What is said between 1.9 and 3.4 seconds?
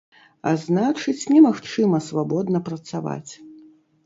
свабодна працаваць.